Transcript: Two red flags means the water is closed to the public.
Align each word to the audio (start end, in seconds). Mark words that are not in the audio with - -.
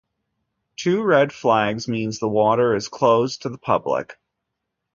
Two 0.77 1.03
red 1.03 1.31
flags 1.31 1.87
means 1.87 2.17
the 2.17 2.27
water 2.27 2.73
is 2.75 2.87
closed 2.87 3.43
to 3.43 3.49
the 3.49 3.59
public. 3.59 4.17